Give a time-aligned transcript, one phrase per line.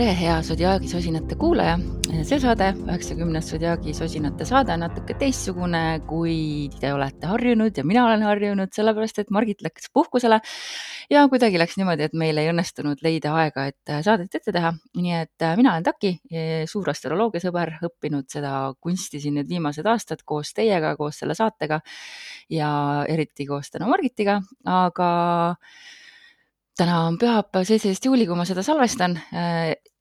[0.00, 1.74] tere, hea Zodiaagi sosinate kuulaja.
[2.24, 8.06] see saade, üheksakümnes Zodiaagi sosinate saade on natuke teistsugune, kui te olete harjunud ja mina
[8.06, 10.40] olen harjunud, sellepärast et Margit läks puhkusele.
[11.10, 14.72] ja kuidagi läks niimoodi, et meil ei õnnestunud leida aega, et saadet ette teha.
[14.96, 16.16] nii et äh, mina olen Taki,
[16.72, 21.82] suur astroloogiasõber, õppinud seda kunsti siin nüüd viimased aastad koos teiega, koos selle saatega
[22.48, 22.72] ja
[23.08, 25.10] eriti koos tänu Margitiga, aga
[26.80, 29.18] täna on pühapäev, seitseteist juuli, kui ma seda salvestan.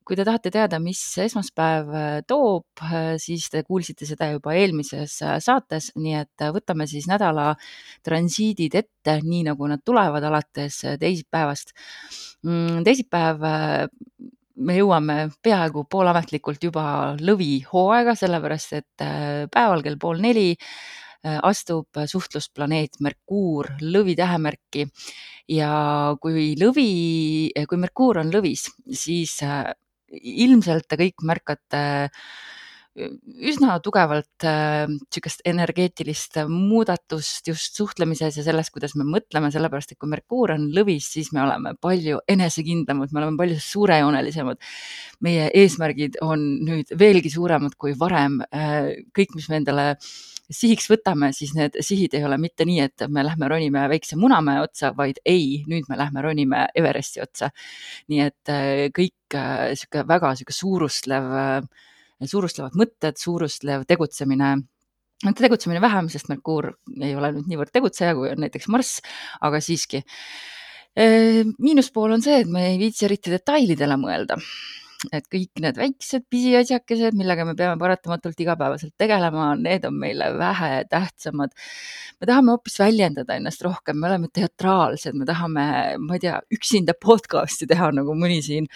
[0.09, 4.55] Äh, kui te tahate teada, mis esmaspäev äh, toob, äh, siis te kuulsite seda juba
[4.57, 7.53] eelmises saates, nii et võtame siis nädala
[8.03, 11.73] transiidid ette, nii nagu nad tulevad alates teisipäevast.
[12.43, 13.45] Mm, teisipäev
[14.59, 19.05] me jõuame peaaegu poolametlikult juba lõvihooaega, sellepärast et
[19.53, 20.55] päeval kell pool neli
[21.23, 24.85] astub suhtlusplaneet Merkuur lõvi tähemärki
[25.51, 25.71] ja
[26.23, 26.89] kui lõvi,
[27.67, 29.67] kui Merkuur on lõvis, siis äh,
[30.11, 32.23] ilmselt te kõik märkate äh,
[32.97, 39.99] üsna tugevalt niisugust äh, energeetilist muudatust just suhtlemises ja selles, kuidas me mõtleme, sellepärast et
[40.01, 44.59] kui Merkuur on lõvis, siis me oleme palju enesekindlamad, me oleme palju suurejoonelisemad.
[45.25, 48.39] meie eesmärgid on nüüd veelgi suuremad kui varem.
[49.16, 49.88] kõik, mis me endale
[50.53, 54.64] sihiks võtame, siis need sihid ei ole mitte nii, et me lähme ronime väikse Munamäe
[54.64, 57.52] otsa, vaid ei, nüüd me lähme ronime Everesti otsa.
[58.09, 61.86] nii et äh, kõik äh, sihuke väga sihuke suurustlev, äh,
[62.25, 64.56] suurustlevad mõtted, suurustlev tegutsemine
[65.36, 66.72] tegutsemine vähem, sest Merkuur
[67.03, 69.02] ei ole nüüd niivõrd tegutseja, kui on näiteks Marss,
[69.44, 70.00] aga siiski.
[71.59, 74.40] miinuspool on see, et me ei viitsi eriti detailidele mõelda
[75.15, 81.53] et kõik need väiksed pisiasjakesed, millega me peame paratamatult igapäevaselt tegelema, need on meile vähetähtsamad.
[82.19, 85.65] me tahame hoopis väljendada ennast rohkem, me oleme teatraalsed, me tahame,
[86.03, 88.67] ma ei tea, üksinda podcast'i teha nagu mõni siin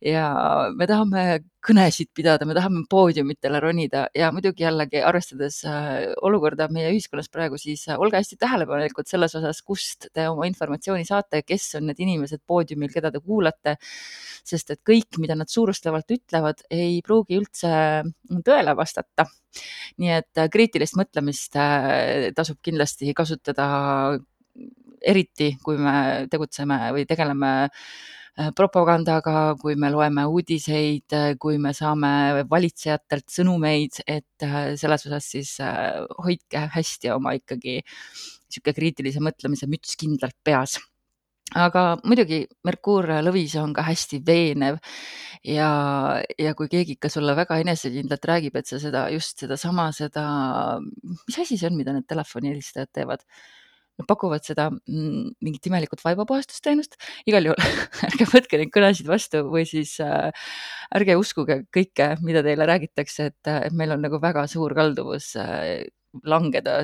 [0.00, 0.30] ja
[0.72, 1.26] me tahame
[1.66, 7.58] kõnesid pidada, me tahame poodiumitele ronida ja muidugi jällegi arvestades äh, olukorda meie ühiskonnas praegu,
[7.60, 12.02] siis äh, olge hästi tähelepanelikud selles osas, kust te oma informatsiooni saate, kes on need
[12.04, 13.76] inimesed poodiumil, keda te kuulate.
[14.46, 17.70] sest et kõik, mida nad suurustlevalt ütlevad, ei pruugi üldse
[18.46, 19.26] tõele vastata.
[19.98, 21.56] nii et äh, kriitilist mõtlemist
[22.36, 23.66] tasub kindlasti kasutada
[25.02, 27.52] eriti kui me tegutseme või tegeleme
[28.56, 35.30] propagandaga, kui me loeme uudiseid, äh, kui me saame valitsejatelt sõnumeid, et äh, selles osas
[35.32, 35.54] siis
[36.20, 40.76] hoidke hästi oma ikkagi niisugune kriitilise mõtlemise müts kindlalt peas.
[41.54, 44.80] Aga muidugi Merkuur lõvis on ka hästi veenev
[45.46, 45.68] ja,
[46.42, 50.26] ja kui keegi ikka sulle väga enesekindlalt räägib, et sa seda just sedasama, seda,
[50.82, 53.22] mis asi see on, mida need telefonihelistajad teevad
[53.96, 56.98] Nad pakuvad seda mm, mingit imelikut vaibapuhastusteenust,
[57.28, 57.78] igal juhul
[58.10, 60.28] ärge võtke neid kõnesid vastu või siis äh,
[60.96, 65.86] ärge uskuge kõike, mida teile räägitakse, et, et meil on nagu väga suur kalduvus äh,
[66.28, 66.82] langeda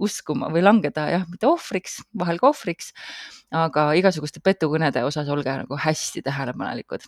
[0.00, 2.92] uskuma või langeda jah, mitte ohvriks, vahel ka ohvriks,
[3.52, 7.04] aga igasuguste petukõnede osas olge nagu hästi tähelepanelikud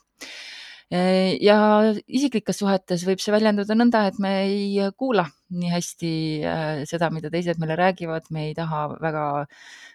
[0.93, 1.57] ja
[2.05, 6.11] isiklikes suhetes võib see väljenduda nõnda, et me ei kuula nii hästi
[6.49, 9.25] äh, seda, mida teised meile räägivad, me ei taha väga,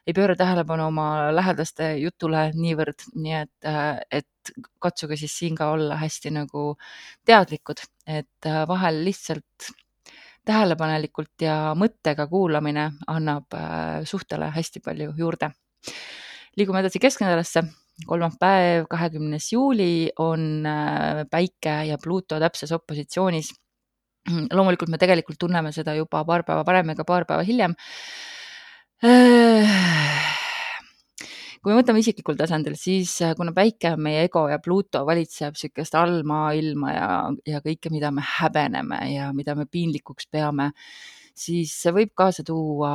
[0.07, 4.53] ei pööra tähelepanu oma lähedaste jutule niivõrd, nii et, äh, et
[4.83, 6.69] katsuge siis siin ka olla hästi nagu
[7.27, 9.71] teadlikud, et äh, vahel lihtsalt
[10.47, 13.51] tähelepanelikult ja mõttega kuulamine annab
[14.07, 15.49] suhtele hästi palju juurde.
[16.55, 17.65] liigume edasi kesknädalasse
[18.05, 23.53] kolmapäev, kahekümnes juuli on äh, Päike ja Pluto täpses opositsioonis.
[24.53, 27.73] loomulikult me tegelikult tunneme seda juba paar päeva varem ega paar päeva hiljem.
[29.05, 29.77] Äh,
[31.61, 35.55] kui me võtame isiklikul tasandil, siis äh, kuna Päike on meie ego ja Pluto valitseb
[35.57, 37.11] niisugust allmaailma ja,
[37.55, 40.71] ja kõike, mida me häbeneme ja mida me piinlikuks peame
[41.37, 42.91] siis see võib kaasa tuua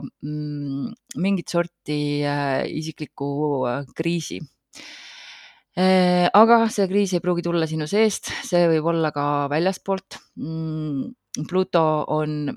[0.00, 0.92] mm,
[1.22, 3.30] mingit sorti äh, isikliku
[3.68, 4.40] äh, kriisi
[5.76, 6.28] äh,.
[6.32, 11.10] aga see kriis ei pruugi tulla sinu seest, see võib olla ka väljaspoolt mm,.
[11.48, 11.80] Pluto
[12.12, 12.50] on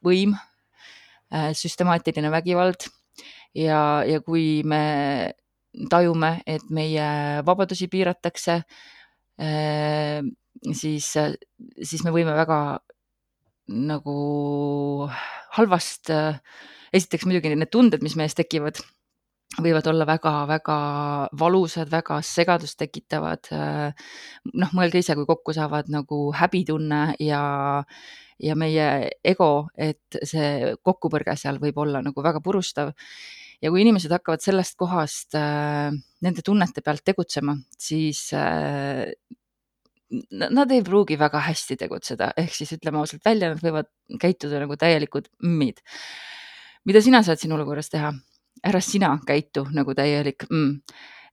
[0.00, 0.30] võim
[1.28, 2.86] süstemaatiline vägivald
[3.52, 5.34] ja, ja kui me
[5.92, 7.08] tajume, et meie
[7.44, 8.54] vabadusi piiratakse,
[10.80, 12.60] siis, siis me võime väga
[13.66, 15.08] nagu
[15.56, 16.12] halvast,
[16.94, 18.78] esiteks muidugi need tunded, mis mees tekivad,
[19.62, 20.76] võivad olla väga-väga
[21.38, 23.48] valusad, väga segadust tekitavad.
[24.52, 27.42] noh, mõelge ise, kui kokku saavad nagu häbitunne ja,
[28.38, 32.92] ja meie ego, et see kokkupõrge seal võib olla nagu väga purustav.
[33.62, 35.88] ja kui inimesed hakkavad sellest kohast äh,
[36.22, 39.08] nende tunnete pealt tegutsema, siis äh,
[40.30, 43.90] nad ei pruugi väga hästi tegutseda, ehk siis ütleme ausalt välja, nad võivad
[44.22, 45.82] käituda nagu täielikud mmid.
[46.86, 48.14] mida sina saad siin olukorras teha?
[48.66, 50.80] ära sina käitu nagu täielik mm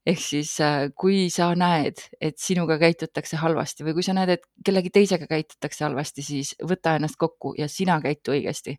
[0.04, 4.44] ehk siis äh, kui sa näed, et sinuga käitutakse halvasti või kui sa näed, et
[4.66, 8.76] kellegi teisega käitutakse halvasti, siis võta ennast kokku ja sina käitu õigesti.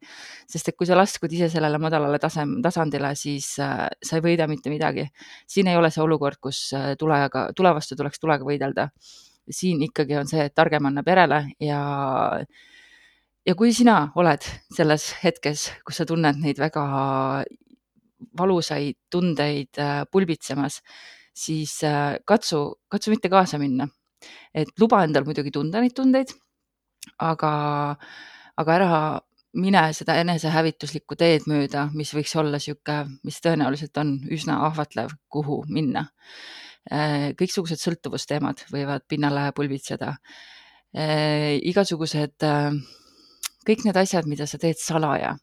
[0.52, 4.48] sest et kui sa laskud ise sellele madalale tasem, tasandile, siis äh, sa ei võida
[4.52, 5.08] mitte midagi.
[5.48, 8.90] siin ei ole see olukord, kus äh, tulega, tule vastu tuleks tulega võidelda.
[9.50, 11.82] Siin ikkagi on see, et targem annab järele ja
[13.46, 16.86] ja kui sina oled selles hetkes, kus sa tunned neid väga
[18.38, 19.78] valusaid tundeid
[20.12, 20.80] pulbitsemas,
[21.36, 23.88] siis äh, katsu, katsu mitte kaasa minna.
[24.56, 26.32] et luba endal muidugi tunda neid tundeid,
[27.22, 27.52] aga,
[28.58, 29.00] aga ära
[29.56, 35.62] mine seda enesehävituslikku teed mööda, mis võiks olla sihuke, mis tõenäoliselt on üsna ahvatlev, kuhu
[35.70, 36.08] minna.
[36.94, 40.16] Äh, kõiksugused sõltuvusteemad võivad pinnale pulbitseda.
[40.96, 42.46] Äh, igasugused,
[43.66, 45.36] kõik need asjad, mida sa teed salaja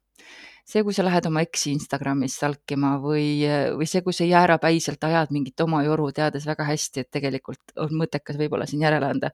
[0.63, 3.43] see, kui sa lähed oma eksi Instagramis stalkima või,
[3.77, 7.95] või see, kui sa jäärapäiselt ajad mingit oma joru, teades väga hästi, et tegelikult on
[7.99, 9.33] mõttekas võib-olla siin järele anda.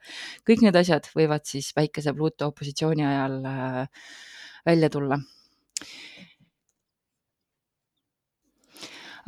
[0.48, 4.08] kõik need asjad võivad siis päikese Pluto opositsiooni ajal äh,
[4.66, 5.20] välja tulla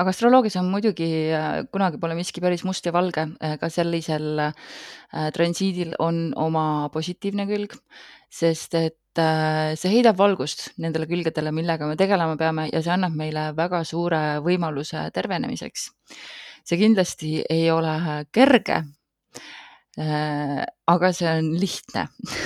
[0.01, 4.51] aga astroloogias on muidugi, äh, kunagi pole miski päris must ja valge, äh, ka sellisel
[5.35, 7.73] transiidil on oma positiivne külg,
[8.31, 13.17] sest et Äh, see heidab valgust nendele külgedele, millega me tegelema peame ja see annab
[13.19, 15.89] meile väga suure võimaluse tervenemiseks.
[16.65, 17.95] see kindlasti ei ole
[18.31, 18.85] kerge.
[19.99, 22.05] Äh, aga see on lihtne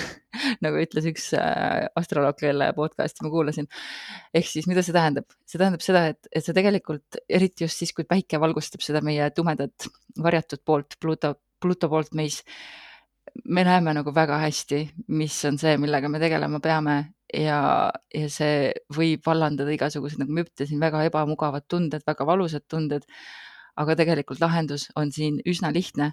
[0.65, 3.69] nagu ütles üks äh, astroloog, kelle podcast'i ma kuulasin.
[4.33, 5.29] ehk siis, mida see tähendab?
[5.45, 9.29] see tähendab seda, et, et see tegelikult, eriti just siis, kui päike valgustab seda meie
[9.37, 9.91] tumedat
[10.25, 12.41] varjatud poolt, Pluto, Pluto poolt meis
[13.45, 16.97] me näeme nagu väga hästi, mis on see, millega me tegelema peame
[17.35, 23.07] ja, ja see võib vallandada igasugused, nagu ma ütlesin, väga ebamugavad tunded, väga valusad tunded.
[23.77, 26.13] aga tegelikult lahendus on siin üsna lihtne.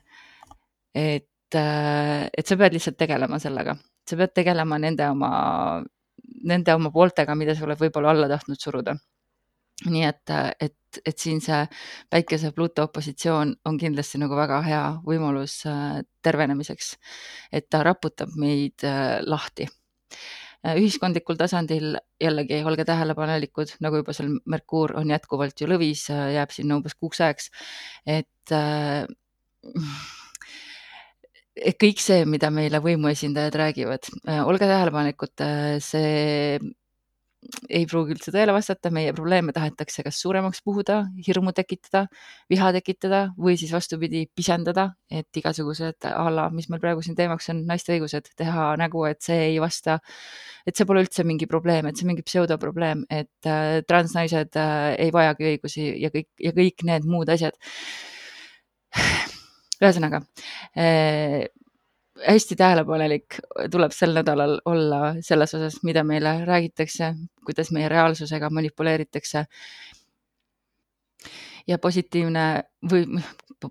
[0.95, 3.75] Et, et sa pead lihtsalt tegelema sellega,
[4.07, 5.31] sa pead tegelema nende oma,
[6.47, 8.95] nende oma pooltega, mida sa oled võib-olla alla tahtnud suruda.
[9.89, 11.63] Nii et, et, et siin see
[12.11, 16.91] päikese Pluto opositsioon on kindlasti nagu väga hea võimalus äh, tervenemiseks,
[17.49, 19.65] et ta raputab meid äh, lahti.
[20.61, 26.53] Äh, ühiskondlikul tasandil jällegi olge tähelepanelikud, nagu juba seal Merkuur on jätkuvalt ju lõvis, jääb
[26.53, 27.49] sinna umbes kuuks ajaks,
[28.05, 28.53] et
[31.55, 34.11] et kõik see, mida meile võimuesindajad räägivad,
[34.45, 35.47] olge tähelepanelikud,
[35.83, 36.59] see
[37.73, 42.03] ei pruugi üldse tõele vastata, meie probleeme tahetakse kas suuremaks puhuda, hirmu tekitada,
[42.51, 47.49] viha tekitada või siis vastupidi, pisendada, et igasugused a la, mis meil praegu siin teemaks
[47.53, 49.97] on, naiste õigused, teha nägu, et see ei vasta,
[50.69, 54.93] et see pole üldse mingi probleem, et see on mingi pseudoprobleem, et äh, transnaised äh,
[55.07, 57.57] ei vajagi õigusi ja kõik ja kõik need muud asjad.
[59.81, 60.21] Ühesõnaga
[60.77, 61.45] äh,
[62.27, 63.39] hästi tähelepanelik
[63.71, 67.13] tuleb sel nädalal olla selles osas, mida meile räägitakse,
[67.45, 69.45] kuidas meie reaalsusega manipuleeritakse.
[71.67, 73.05] ja positiivne või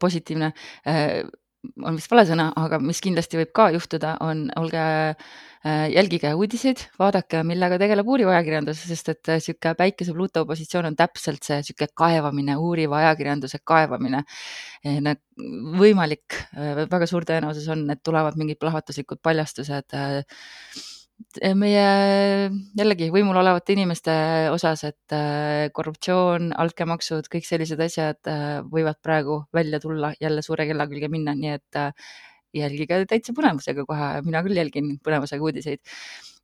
[0.00, 0.52] positiivne
[0.86, 1.26] äh,
[1.84, 6.86] on vist vale sõna, aga mis kindlasti võib ka juhtuda, on, olge, äh, jälgige uudiseid,
[7.00, 11.60] vaadake, millega tegeleb uuriv ajakirjandus, sest et niisugune äh, päikese Pluto positsioon on täpselt see
[11.60, 14.24] niisugune kaevamine, uuriva ajakirjanduse kaevamine.
[14.86, 15.12] Äh,
[15.80, 16.36] võimalik,
[16.92, 19.96] väga suur tõenäosus on, et tulevad mingid plahvatuslikud paljastused
[21.58, 21.84] meie
[22.78, 24.12] jällegi võimul olevate inimeste
[24.52, 30.66] osas, et äh, korruptsioon, altkäemaksud, kõik sellised asjad äh, võivad praegu välja tulla, jälle suure
[30.70, 32.10] kella külge minna, nii et äh,
[32.56, 35.80] jälgige täitsa põnevusega kohe, mina küll jälgin põnevusega uudiseid.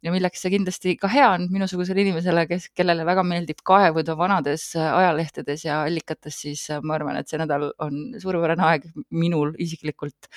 [0.05, 4.69] Ja milleks see kindlasti ka hea on minusugusele inimesele, kes, kellele väga meeldib kaevuda vanades
[4.77, 9.55] äh, ajalehtedes ja allikates, siis äh, ma arvan, et see nädal on suurepärane aeg minul
[9.63, 10.29] isiklikult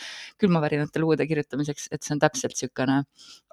[0.41, 3.01] külmavärinate lugude kirjutamiseks, et see on täpselt niisugune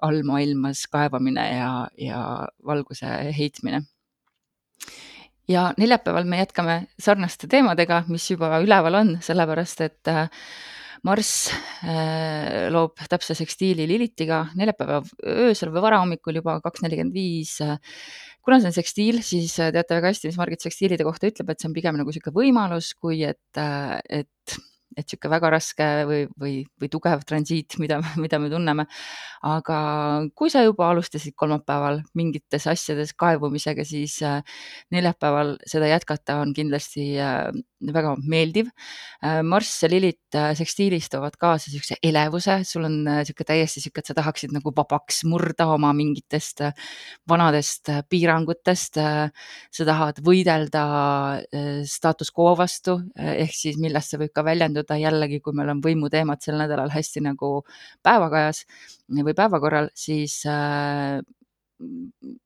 [0.07, 1.69] allmaailmas kaevamine ja,
[2.01, 2.23] ja
[2.65, 3.83] valguse heitmine.
[5.47, 10.25] Ja neljapäeval me jätkame sarnaste teemadega, mis juba üleval on, sellepärast et äh,
[11.07, 11.47] Marss
[11.87, 15.01] äh, loob täpse sekstiili Lilitiga neljapäeva
[15.47, 17.57] öösel või varahommikul juba kaks nelikümmend viis.
[18.43, 21.61] kuna see on sekstiil, siis äh, teate väga hästi, mis Margit sekstiilide kohta ütleb, et
[21.61, 24.59] see on pigem nagu niisugune võimalus, kui et, äh, et
[24.97, 28.87] et niisugune väga raske või, või, või tugev transiit, mida, mida me tunneme.
[29.47, 29.77] aga
[30.35, 34.17] kui sa juba alustasid kolmapäeval mingites asjades kaevumisega, siis
[34.91, 37.13] neljapäeval seda jätkata on kindlasti
[37.93, 38.71] väga meeldiv.
[39.45, 44.17] Marss ja Lilith sekstiilis toovad kaasa niisuguse elevuse, sul on niisugune täiesti niisugune, et sa
[44.17, 46.65] tahaksid nagu vabaks murda oma mingitest
[47.29, 48.97] vanadest piirangutest.
[48.97, 50.83] sa tahad võidelda
[51.85, 56.39] status quo vastu ehk siis millest see võib ka väljenduda jällegi, kui meil on võimuteemad
[56.43, 57.49] sel nädalal hästi nagu
[58.05, 58.63] päevakajas
[59.11, 60.39] või päevakorral, siis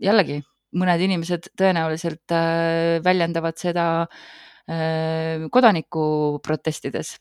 [0.01, 0.41] jällegi
[0.81, 2.33] mõned inimesed tõenäoliselt
[3.03, 3.85] väljendavad seda
[5.51, 7.17] kodanikuprotestides.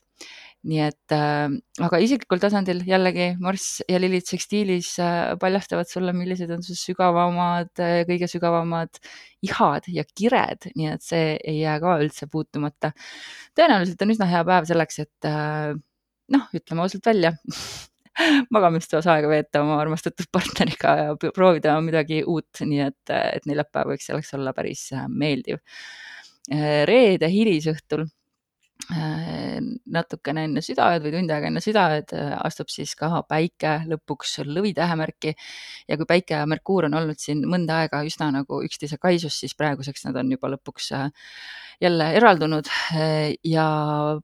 [0.67, 6.51] Nii et äh, aga isiklikul tasandil jällegi Marss ja Lilith sekstiilis äh, paljastavad sulle, millised
[6.53, 7.71] on su sügavamad,
[8.09, 9.01] kõige sügavamad
[9.47, 12.91] ihad ja kired, nii et see ei jää ka üldse puutumata.
[13.57, 15.71] tõenäoliselt on üsna hea päev selleks, et äh,
[16.35, 17.33] noh, ütleme ausalt välja
[18.55, 24.11] magamistoas aega veeta oma armastatud partneriga ja proovida midagi uut, nii et, et neljapäev võiks
[24.11, 25.57] selleks olla päris meeldiv
[26.49, 28.13] Äh, reede hilisõhtul äh,
[28.89, 34.73] natukene enne südaööd või tund aega enne südaööd äh, astub siis ka päike lõpuks lõvi
[34.77, 35.33] tähemärki
[35.87, 39.55] ja kui päike ja Merkuur on olnud siin mõnda aega üsna nagu üksteise kaisus, siis
[39.57, 40.91] praeguseks nad on juba lõpuks
[41.81, 42.69] jälle eraldunud
[43.47, 43.67] ja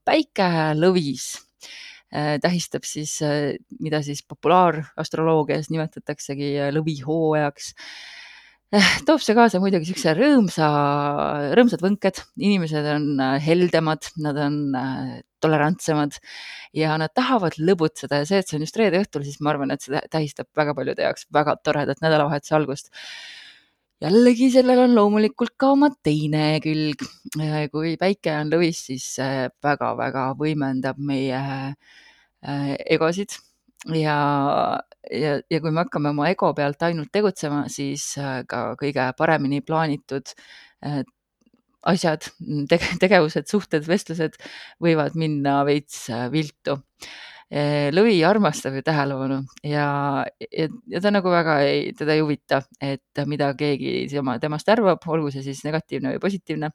[0.04, 0.48] päike
[0.78, 1.30] lõvis
[2.42, 3.18] tähistab siis,
[3.84, 7.74] mida siis populaarastroloogias nimetataksegi lõvihooajaks
[9.08, 10.66] toob see kaasa muidugi niisuguse rõõmsa,
[11.56, 16.18] rõõmsad võnked, inimesed on äh, heldemad, nad on äh, tolerantsemad
[16.76, 19.72] ja nad tahavad lõbutseda ja see, et see on just reede õhtul, siis ma arvan,
[19.72, 22.92] et see tähistab väga paljude jaoks väga toredat nädalavahetuse algust.
[24.04, 27.08] jällegi, sellel on loomulikult ka oma teine külg.
[27.40, 29.08] Äh, kui päike on lõvis, siis
[29.64, 31.40] väga-väga võimendab meie
[32.84, 33.32] egosid
[33.96, 34.18] ja,
[35.06, 39.60] ja, ja kui me hakkame oma ego pealt ainult tegutsema, siis äh, ka kõige paremini
[39.64, 40.34] plaanitud
[40.86, 41.00] äh,
[41.88, 42.28] asjad,
[42.70, 44.38] tege, tegevused, suhted, vestlused
[44.82, 46.80] võivad minna veits äh, viltu.
[47.48, 49.86] Lõvi armastab ju tähelepanu ja,
[50.52, 55.00] ja, ja ta nagu väga ei, teda ei huvita, et mida keegi tema, temast arvab,
[55.08, 56.68] olgu see siis negatiivne või positiivne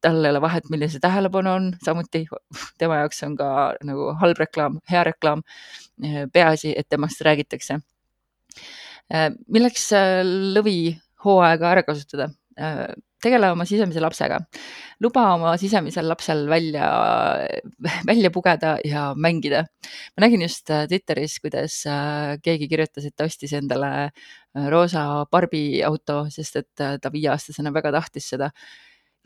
[0.00, 2.24] tal ei ole vahet, milline see tähelepanu on, samuti
[2.80, 3.50] tema jaoks on ka
[3.86, 5.44] nagu halb reklaam, hea reklaam.
[6.04, 7.80] Äh, peaasi, et temast räägitakse.
[9.12, 9.90] Äh, milleks
[10.56, 12.32] lõvi hooaega ära kasutada?
[13.24, 14.36] tegele oma sisemise lapsega,
[15.00, 16.88] luba oma sisemisel lapsel välja,
[18.08, 19.62] välja pugeda ja mängida.
[20.12, 21.78] ma nägin just Twitteris, kuidas
[22.42, 24.10] keegi kirjutas, et ta ostis endale
[24.68, 28.50] roosa Barbi auto, sest et ta viieaastasena väga tahtis seda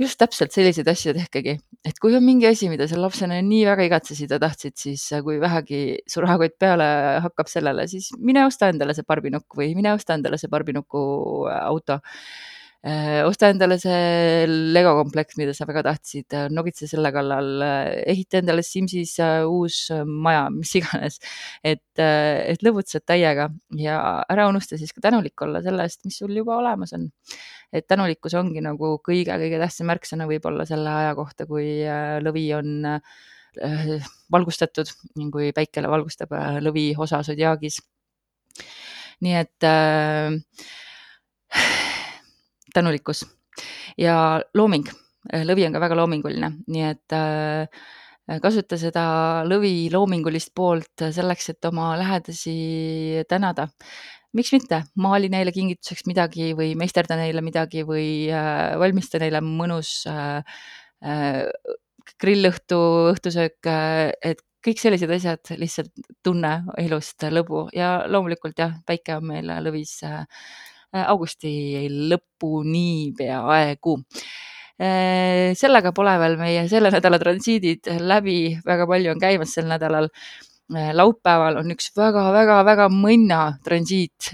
[0.01, 1.55] just täpselt selliseid asju tehkegi,
[1.87, 5.23] et kui on mingi asi, mida sa lapsena nii väga igatsesid ja tahtsid, siis äh,
[5.27, 6.89] kui vähegi su rahakott peale
[7.25, 11.05] hakkab sellele, siis mine osta endale see barbinukk või mine osta endale see barbinuku
[11.51, 12.01] äh, auto
[12.85, 17.62] osta endale see Lego komplekt, mida sa väga tahtsid, nokitse selle kallal,
[18.05, 19.14] ehita endale Simsis
[19.49, 21.17] uus maja, mis iganes.
[21.64, 23.49] et, et lõbutsed täiega
[23.81, 23.97] ja
[24.29, 27.09] ära unusta siis ka tänulik olla selle eest, mis sul juba olemas on.
[27.73, 32.85] et tänulikkus ongi nagu kõige-kõige tähtsam märksõna võib-olla selle aja kohta, kui äh, lõvi on
[32.93, 34.93] äh, valgustatud,
[35.33, 36.33] kui päikele valgustab
[36.64, 37.81] lõvi osa sodjaagis.
[39.25, 40.37] nii et äh,
[42.75, 43.25] tänulikkus
[44.00, 44.88] ja looming.
[45.25, 47.85] lõvi on ka väga loominguline, nii et äh,
[48.45, 49.04] kasuta seda
[49.49, 53.69] lõvi loomingulist poolt selleks, et oma lähedasi tänada.
[54.35, 60.02] miks mitte, maali neile kingituseks midagi või meisterda neile midagi või äh, valmista neile mõnus
[60.11, 60.43] äh,
[62.21, 62.76] grillõhtu,
[63.14, 63.64] õhtusöök,
[64.25, 65.93] et kõik sellised asjad, lihtsalt
[66.25, 69.99] tunne elust lõbu ja loomulikult jah, päike on meil lõvis
[71.03, 73.99] augusti lõpuni peaaegu.
[74.75, 80.09] Äh, sellega pole veel meie selle nädala transiidid läbi, väga palju on käimas sel nädalal
[80.09, 84.33] äh, laupäeval on üks väga-väga-väga mõnna transiit.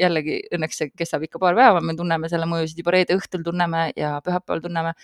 [0.00, 3.90] jällegi õnneks see kestab ikka paar päeva, me tunneme selle mõjusid juba reede õhtul tunneme
[3.96, 4.94] ja pühapäeval tunneme.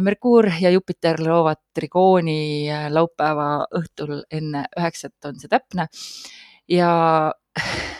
[0.00, 5.84] Merkuur ja Jupiter loovad trigooni laupäeva õhtul enne üheksat on see täpne
[6.70, 6.88] ja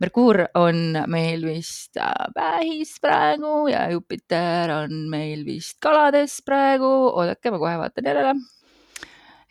[0.00, 1.98] Merkuur on meil vist
[2.36, 6.88] Vähis praegu ja Jupiter on meil vist Kalades praegu.
[7.10, 8.34] oodake, ma kohe vaatan järele.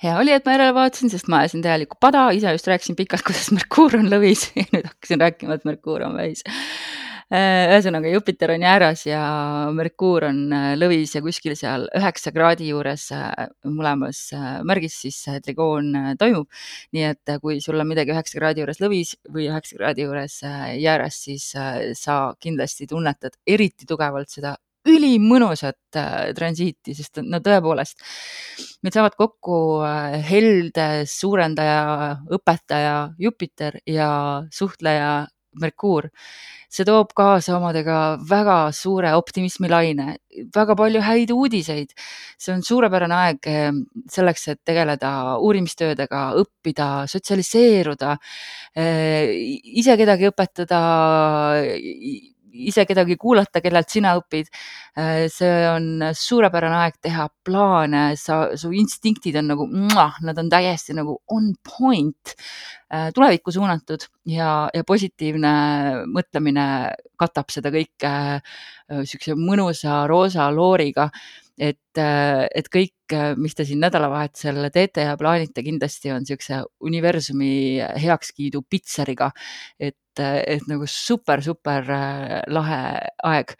[0.03, 3.25] hea oli, et ma järele vaatasin, sest ma ajasin täielikku pada, ise just rääkisin pikalt,
[3.27, 6.98] kuidas Merkuur on lõvis ja nüüd hakkasin rääkima, et Merkuur on Vähis Äh,
[7.29, 9.21] ühesõnaga Jupiter on jääras ja
[9.75, 14.23] Merkuur on äh, lõvis ja kuskil seal üheksa kraadi juures äh, mõlemas
[14.65, 16.47] märgis siis trigoon toimub.
[16.93, 20.39] nii et kui sul on midagi üheksa kraadi juures lõvis või üheksa kraadi juures
[20.79, 21.51] jääras, siis
[21.99, 24.55] sa kindlasti tunnetad eriti tugevalt seda
[24.87, 27.99] ülimõnusat äh, transiiti, sest no tõepoolest,
[28.83, 31.81] meil saavad kokku äh, helde suurendaja,
[32.37, 34.09] õpetaja Jupiter ja
[34.55, 35.27] suhtleja
[35.59, 36.09] Merkuur
[36.69, 40.17] see toob kaasa omadega väga suure optimismilaine,
[40.55, 41.95] väga palju häid uudiseid.
[42.37, 43.71] see on suurepärane aeg eh,
[44.13, 48.15] selleks, et tegeleda uurimistöödega, õppida, sotsialiseeruda,
[48.77, 49.33] eh,
[49.81, 50.83] ise kedagi õpetada
[52.53, 54.49] ise kedagi kuulata, kellelt sina õpid.
[54.99, 60.95] Äh, see on suurepärane aeg teha plaane, sa, su instinktid on nagu, nad on täiesti
[60.97, 62.35] nagu on point,
[62.93, 65.53] äh, tulevikku suunatud ja, ja positiivne
[66.09, 66.65] mõtlemine
[67.19, 68.15] katab seda kõike
[68.89, 71.09] niisuguse äh, mõnusa roosa looriga
[71.59, 77.53] et, et kõik, mis te siin nädalavahetusel teete ja plaanite, kindlasti on niisuguse universumi
[77.99, 79.31] heakskiidu pitseriga.
[79.79, 81.85] et, et nagu super, super
[82.47, 82.83] lahe
[83.23, 83.57] aeg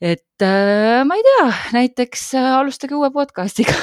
[0.00, 3.74] et äh, ma ei tea, näiteks äh, alustage uue podcast'iga.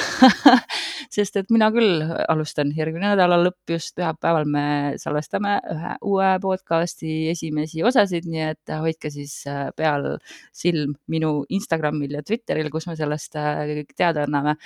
[1.16, 2.72] Sest et mina küll alustan.
[2.76, 4.64] Järgmine nädala lõpp just pühapäeval me
[5.00, 10.14] salvestame ühe uue podcast'i esimesi osasid, nii et hoidke siis äh, peal
[10.56, 14.56] silm minu Instagramil ja Twitteril, kus me sellest äh, kõik teada anname.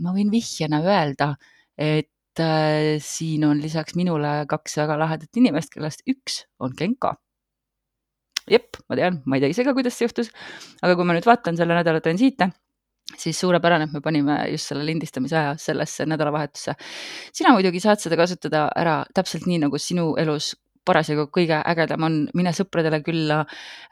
[0.00, 1.34] ma võin vihjena öelda,
[1.76, 7.16] et äh, siin on lisaks minule kaks väga lahedat inimest, kellest üks on Genka
[8.50, 10.30] jep, ma tean, ma ei tea ise ka, kuidas see juhtus,
[10.82, 12.50] aga kui ma nüüd vaatan selle nädala transiite,
[13.14, 16.74] siis suurepärane, et me panime just selle lindistamise aja sellesse nädalavahetusse.
[17.32, 20.54] sina muidugi saad seda kasutada ära täpselt nii, nagu sinu elus
[20.86, 23.40] parasjagu kõige ägedam on, mine sõpradele külla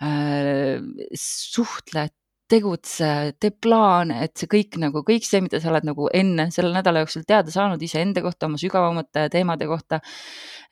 [0.02, 0.78] äh,,
[1.18, 2.08] suhtle,
[2.50, 3.08] tegutse,
[3.40, 7.02] tee plaane, et see kõik nagu, kõik see, mida sa oled nagu enne selle nädala
[7.02, 10.00] jooksul teada saanud iseenda kohta, oma sügavamate teemade kohta.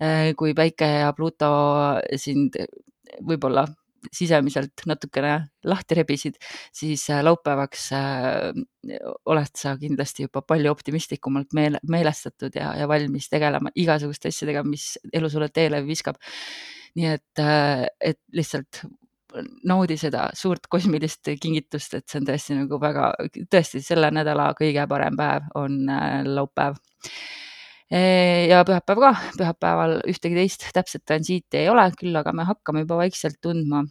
[0.03, 1.49] Äh, kui Päike ja Pluto
[2.21, 2.59] sind
[3.21, 3.67] võib-olla
[4.11, 5.35] sisemiselt natukene
[5.69, 6.39] lahti rebisid,
[6.75, 8.49] siis äh, laupäevaks äh,
[9.31, 14.97] oled sa kindlasti juba palju optimistlikumalt meele, meelestatud ja, ja valmis tegelema igasuguste asjadega, mis
[15.13, 16.19] elu sulle teele viskab.
[16.99, 18.83] nii et, äh, et lihtsalt
[19.65, 23.15] naudi seda suurt kosmilist kingitust, et see on tõesti nagu väga,
[23.49, 25.79] tõesti selle nädala kõige parem päev on
[26.27, 26.77] laupäev
[27.93, 33.03] ja pühapäev ka, pühapäeval ühtegi teist täpset transiiti ei ole, küll aga me hakkame juba
[33.03, 33.83] vaikselt tundma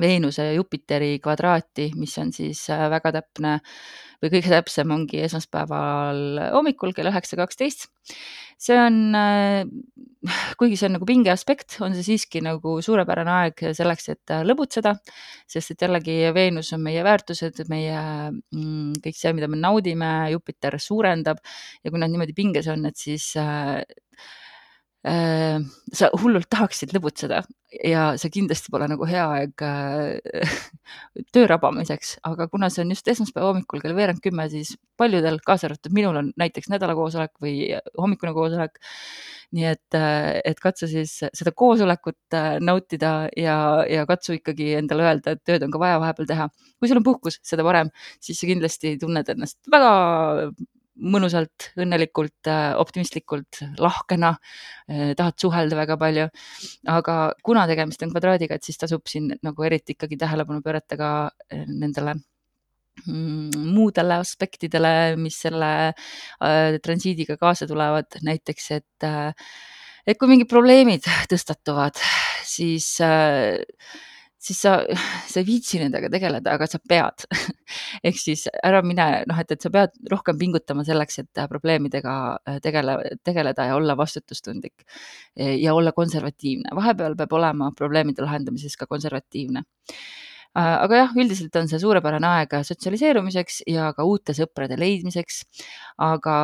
[0.00, 3.58] Veenuse ja Jupiteri kvadraati, mis on siis äh, väga täpne
[4.22, 7.90] või kõige täpsem ongi esmaspäeval hommikul kell üheksa kaksteist.
[8.62, 9.66] see on, äh,
[10.56, 14.44] kuigi see on nagu pinge aspekt, on see siiski nagu suurepärane aeg selleks, et äh,
[14.46, 14.94] lõbutseda,
[15.50, 20.78] sest et jällegi Veenus on meie väärtused, meie mm, kõik see, mida me naudime, Jupiter
[20.80, 21.42] suurendab
[21.82, 23.84] ja kui nad niimoodi pinges on, et siis Äh,
[25.02, 27.40] sa hullult tahaksid lõbutseda
[27.82, 30.44] ja see kindlasti pole nagu hea aeg äh,
[31.34, 35.66] töö rabamiseks, aga kuna see on just esmaspäeva hommikul kell veerand kümme, siis paljudel, kaasa
[35.68, 38.78] arvatud minul on näiteks nädalakoosolek või hommikune koosolek.
[39.52, 45.34] nii et, äh, et katsu siis seda koosolekut nautida ja, ja katsu ikkagi endale öelda,
[45.34, 46.48] et tööd on ka vaja vahepeal teha.
[46.78, 49.90] kui sul on puhkus, seda parem, siis sa kindlasti tunned ennast väga
[51.02, 54.34] mõnusalt, õnnelikult, äh, optimistlikult, lahkena,
[54.88, 56.28] äh, tahad suhelda väga palju.
[56.86, 61.10] aga kuna tegemist on kvadraadiga, et siis tasub siin nagu eriti ikkagi tähelepanu pöörata ka
[61.52, 62.14] äh, nendele
[63.06, 65.92] mm, muudele aspektidele, mis selle
[66.82, 69.06] transiidiga kaasa tulevad, näiteks et
[70.06, 71.98] et kui mingid probleemid tõstatuvad,
[72.46, 73.58] siis äh,
[74.42, 74.74] siis sa,
[75.32, 77.26] sa ei viitsi nendega tegeleda, aga sa pead
[78.08, 82.16] ehk siis ära mine, noh, et, et sa pead rohkem pingutama selleks, et probleemidega
[82.48, 84.86] äh, tegele, tegeleda ja olla vastutustundlik
[85.36, 86.74] ja olla konservatiivne.
[86.76, 92.58] vahepeal peab olema probleemide lahendamises ka konservatiivne äh, aga jah, üldiselt on see suurepärane aeg
[92.68, 95.42] sotsialiseerumiseks ja ka uute sõprade leidmiseks.
[96.02, 96.36] aga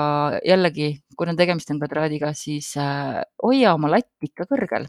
[0.46, 4.88] jällegi, kuna tegemist on kvadraadiga, siis äh, hoia oma latt ikka kõrgel.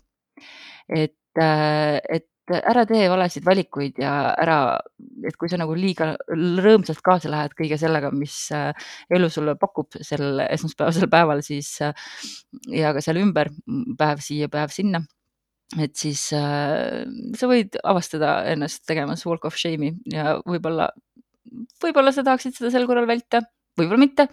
[0.89, 4.59] et, et ära tee valesid valikuid ja ära,
[5.27, 8.71] et kui sa nagu liiga rõõmsalt kaasa lähed kõige sellega, mis äh,
[9.15, 12.09] elu sulle pakub sel esmaspäevasel päeval, siis äh,
[12.73, 13.51] ja ka seal ümber,
[13.99, 15.03] päev siia, päev sinna
[15.77, 17.05] et siis äh,
[17.37, 20.89] sa võid avastada ennast tegemas walk of shame'i ja võib-olla,
[21.83, 23.43] võib-olla sa tahaksid seda sel korral vältida,
[23.77, 24.29] võib-olla mitte.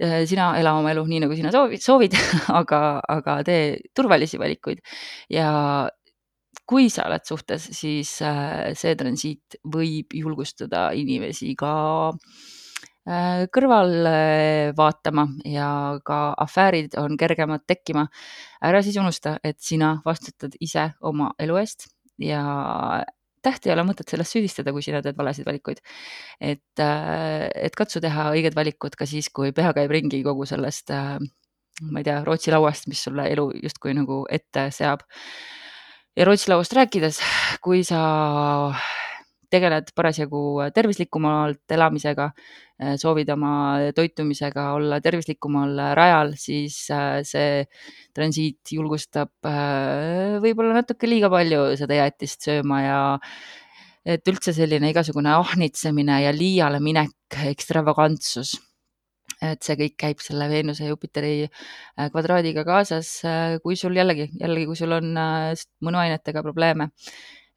[0.00, 2.16] Äh, sina ela oma elu nii, nagu sina soovid, soovid,
[2.60, 2.80] aga,
[3.12, 3.60] aga tee
[3.96, 4.80] turvalisi valikuid.
[5.32, 5.50] Ja
[6.68, 11.72] kui sa oled suhtes, siis äh, see transiit võib julgustada inimesi ka
[12.12, 15.68] äh, kõrvale vaatama ja
[16.06, 18.06] ka afäärid on kergemad tekkima.
[18.62, 22.42] ära siis unusta, et sina vastutad ise oma elu eest ja
[23.46, 25.82] tähti ei ole mõtet sellest süüdistada, kui sina teed valesid valikuid.
[26.40, 30.90] et, et katsu teha õiged valikud ka siis, kui pea käib ringi kogu sellest,
[31.82, 35.04] ma ei tea, Rootsi lauast, mis sulle elu justkui nagu ette seab.
[36.16, 37.20] Ja Rootsi lauast rääkides,
[37.64, 38.00] kui sa
[39.52, 40.40] tegeled parasjagu
[40.74, 42.30] tervislikumalt elamisega,
[43.00, 43.52] soovid oma
[43.96, 47.62] toitumisega olla tervislikumal rajal, siis äh, see
[48.16, 52.98] transiit julgustab äh, võib-olla natuke liiga palju seda jäätist sööma ja
[54.06, 57.16] et üldse selline igasugune ahnitsemine ja liiale minek,
[57.48, 58.56] ekstravagantsus
[59.42, 63.20] et see kõik käib selle Veenuse ja Jupiteri äh, kvadraadiga kaasas.
[63.62, 65.12] kui sul jällegi, jällegi, kui sul on
[65.84, 66.90] mõnuainetega probleeme,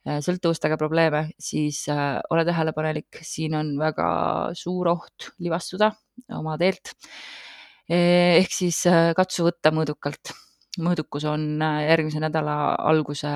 [0.08, 4.08] Äh, sõltuvustega probleeme, siis äh, ole tähelepanelik, siin on väga
[4.56, 5.92] suur oht libastuda
[6.38, 6.94] oma teelt.
[7.90, 10.32] Eh, ehk siis äh, katsu võtta mõõdukalt.
[10.80, 13.30] Mõõdukus on järgmise nädala alguse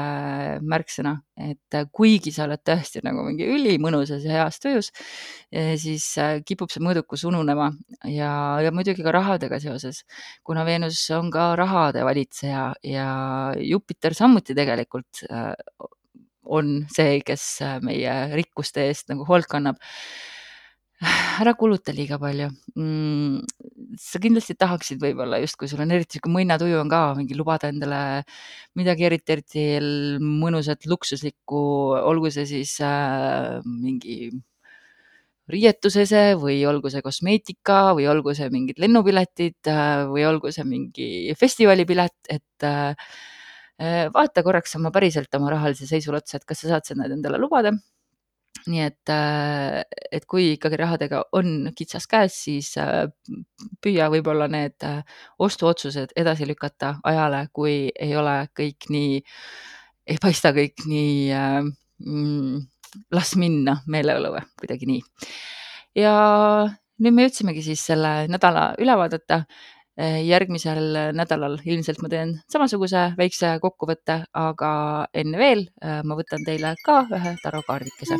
[0.62, 1.15] märksõna,
[1.50, 4.91] et kuigi sa oled tõesti nagu mingi ülimõnusas ja heas tujus,
[5.52, 6.06] eh, siis
[6.46, 7.72] kipub see mõõdukus ununema
[8.06, 10.04] ja, ja muidugi ka rahadega seoses,
[10.43, 13.10] kuna Veenus on ka rahade valitseja ja
[13.60, 15.26] Jupiter samuti tegelikult
[16.46, 19.80] on see, kes äh, meie rikkuste eest nagu hoolt kannab.
[21.41, 22.48] ära kuluta liiga palju
[22.80, 23.41] mm,.
[23.99, 27.69] Sa kindlasti tahaksid võib-olla just, kui sul on eriti sihuke mõnnatuju on ka, mingi lubada
[27.73, 28.23] endale
[28.79, 29.65] midagi eriti, eriti
[30.23, 31.62] mõnusat, luksuslikku,
[31.99, 34.32] olgu see siis äh, mingi
[35.53, 41.12] riietusese või olgu see kosmeetika või olgu see mingid lennupiletid äh, või olgu see mingi
[41.39, 42.95] festivalipilet, et äh,
[43.82, 47.39] Äh, vaata korraks oma päriselt oma rahalise seisule otsa, et kas sa saad seda endale
[47.41, 47.73] lubada.
[48.69, 53.08] Nii et, äh, et kui ikkagi rahadega on kitsas käes, siis äh,
[53.84, 54.86] püüa võib-olla need
[55.43, 59.19] ostuotsused edasi lükata ajale, kui ei ole kõik nii,
[60.08, 62.63] ei paista kõik nii mm,
[63.15, 65.04] las minna meeleolu või kuidagi nii.
[65.99, 66.15] ja
[67.04, 69.43] nüüd me jõudsimegi siis selle nädala üle vaadata
[70.26, 74.71] järgmisel nädalal ilmselt ma teen samasuguse väikse kokkuvõtte, aga
[75.13, 78.17] enne veel ma võtan teile ka ühe tarokaardikese.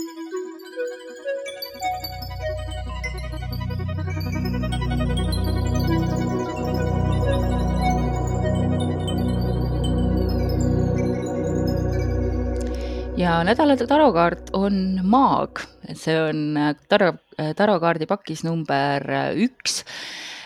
[13.24, 15.64] Ja nädala tarokaart on maag,
[15.96, 16.58] see on
[16.92, 17.14] taro,
[17.58, 19.06] tarokaardi pakis number
[19.40, 19.84] üks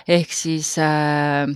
[0.08, 1.48] ehk siis äh,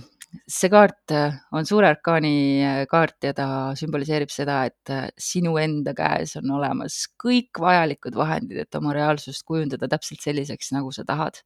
[0.50, 2.34] see kaart äh, on suure arkaani
[2.66, 3.46] äh, kaart ja ta
[3.78, 9.88] sümboliseerib seda, et sinu enda käes on olemas kõik vajalikud vahendid, et oma reaalsust kujundada
[9.92, 11.40] täpselt selliseks, nagu sa tahad.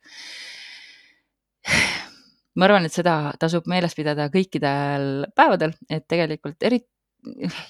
[2.56, 6.95] ma arvan, et seda tasub meeles pidada kõikidel päevadel, et tegelikult eriti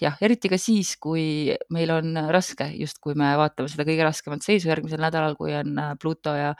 [0.02, 4.46] jah, eriti ka siis, kui meil on raske, just kui me vaatame seda kõige raskemat
[4.46, 6.54] seisu järgmisel nädalal, kui on äh, Pluto ja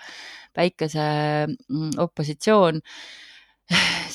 [0.57, 1.07] Päikese
[1.47, 2.81] mm, opositsioon,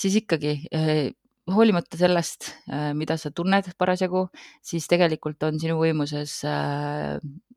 [0.02, 1.12] siis ikkagi äh,
[1.52, 4.26] hoolimata sellest, äh, mida sa tunned parasjagu,
[4.66, 6.40] siis tegelikult on sinu võimuses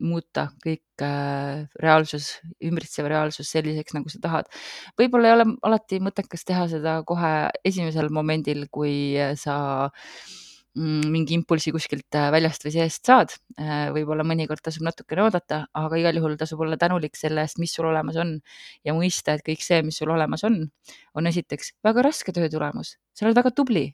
[0.03, 1.05] muuta kõik
[1.81, 4.51] reaalsus, ümbritsev reaalsus selliseks, nagu sa tahad.
[4.99, 7.35] võib-olla ei ole alati mõttekas teha seda kohe
[7.67, 10.44] esimesel momendil, kui sa Mm,
[10.75, 13.33] mingi impulsi kuskilt äh, väljast või seest saad.
[13.59, 17.73] Äh, võib-olla mõnikord tasub natukene oodata, aga igal juhul tasub olla tänulik selle eest, mis
[17.75, 18.35] sul olemas on.
[18.83, 20.59] Ja mõista, et kõik see, mis sul olemas on,
[21.15, 23.91] on esiteks väga raske töö tulemus, sa oled väga tubli.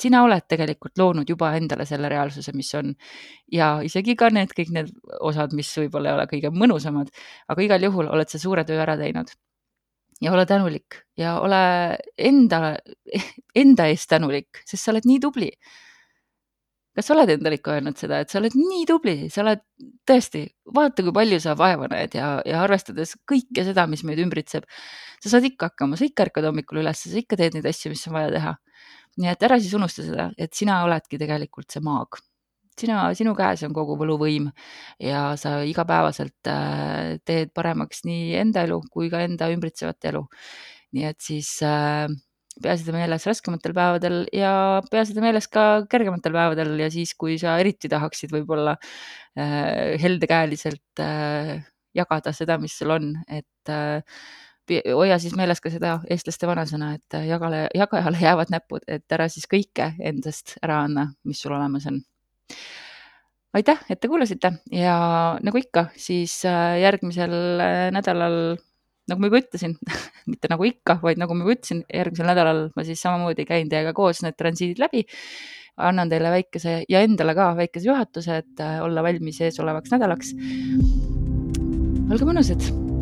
[0.00, 2.94] sina oled tegelikult loonud juba endale selle reaalsuse, mis on.
[3.46, 7.10] Ja isegi ka need kõik need osad, mis võib-olla ei ole kõige mõnusamad,
[7.48, 9.30] aga igal juhul oled sa suure töö ära teinud.
[10.20, 10.98] Ja ole tänulik.
[11.18, 11.62] Ja ole
[12.18, 12.76] enda,
[13.64, 15.50] enda eest tänulik, sest sa oled nii tubli
[16.94, 19.62] kas sa oled endale ikka öelnud seda, et sa oled nii tubli, sa oled
[20.06, 24.68] tõesti, vaata, kui palju sa vaeva näed ja, ja arvestades kõike seda, mis meid ümbritseb,
[25.18, 28.04] sa saad ikka hakkama, sa ikka ärkad hommikul üles, sa ikka teed neid asju, mis
[28.10, 28.54] on vaja teha.
[29.22, 32.20] nii et ära siis unusta seda, et sina oledki tegelikult see maag.
[32.78, 34.48] sina, sinu käes on kogu võluvõim
[34.98, 40.24] ja sa igapäevaselt äh, teed paremaks nii enda elu kui ka enda ümbritsevat elu.
[40.94, 42.06] nii et siis äh,
[42.62, 44.54] pea seda meeles raskematel päevadel ja
[44.90, 51.02] pea seda meeles ka kergematel päevadel ja siis, kui sa eriti tahaksid võib-olla äh, heldekäeliselt
[51.02, 51.56] äh,
[51.94, 54.02] jagada seda, mis sul on, et äh,
[54.70, 59.46] hoia siis meeles ka seda eestlaste vanasõna, et jagale, jagajale jäävad näpud, et ära siis
[59.50, 62.00] kõike endast ära anna, mis sul olemas on.
[63.54, 64.96] aitäh, et te kuulasite ja
[65.42, 68.56] nagu ikka, siis äh, järgmisel äh, nädalal
[69.10, 69.76] nagu ma juba ütlesin
[70.30, 73.94] mitte nagu ikka, vaid nagu ma juba ütlesin, järgmisel nädalal ma siis samamoodi käin teiega
[73.96, 75.04] koos need transiidid läbi.
[75.76, 80.34] annan teile väikese ja endale ka väikese juhatuse, et äh, olla valmis eesolevaks nädalaks.
[82.10, 82.93] olge mõnusad